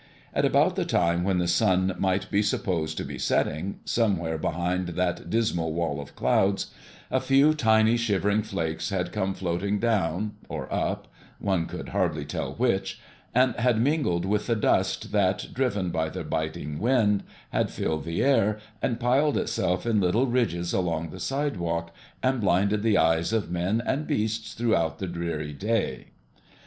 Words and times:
At 0.33 0.45
about 0.45 0.75
the 0.75 0.83
time 0.83 1.23
when 1.23 1.37
the 1.37 1.47
sun 1.47 1.93
might 1.99 2.31
be 2.31 2.41
supposed 2.41 2.97
to 2.97 3.03
be 3.03 3.19
setting, 3.19 3.81
somewhere 3.85 4.39
behind 4.39 4.87
that 4.95 5.29
dismal 5.29 5.73
wall 5.73 5.99
of 6.01 6.15
clouds, 6.15 6.73
a 7.11 7.19
few 7.19 7.53
tiny, 7.53 7.97
shivering 7.97 8.41
flakes 8.41 8.89
had 8.89 9.11
come 9.11 9.35
floating 9.35 9.77
down 9.77 10.37
or 10.49 10.67
up, 10.73 11.07
one 11.37 11.67
could 11.67 11.89
hardly 11.89 12.25
tell 12.25 12.53
which, 12.55 12.99
and 13.35 13.55
had 13.57 13.79
mingled 13.79 14.25
with 14.25 14.47
the 14.47 14.55
dust 14.55 15.11
that, 15.11 15.49
driven 15.53 15.91
by 15.91 16.09
the 16.09 16.23
biting 16.23 16.79
wind, 16.79 17.23
had 17.51 17.69
filled 17.69 18.03
the 18.03 18.23
air, 18.23 18.57
and 18.81 18.99
piled 18.99 19.37
itself 19.37 19.85
in 19.85 20.01
little 20.01 20.25
ridges 20.25 20.73
along 20.73 21.11
the 21.11 21.19
sidewalk, 21.19 21.91
and 22.23 22.41
blinded 22.41 22.81
the 22.81 22.97
eyes 22.97 23.31
of 23.31 23.51
men 23.51 23.79
and 23.85 24.07
beasts 24.07 24.55
throughout 24.55 24.97
the 24.97 25.05
dreary 25.05 25.53
day. 25.53 26.07